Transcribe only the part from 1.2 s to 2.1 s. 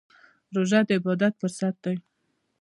فرصت دی.